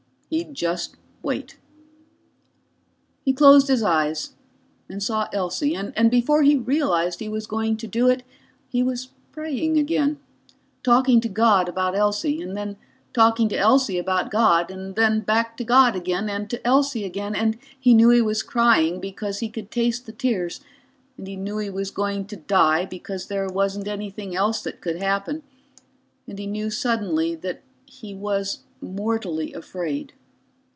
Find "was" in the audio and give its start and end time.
7.27-7.45, 8.81-9.09, 18.21-18.41, 21.69-21.91, 28.13-28.59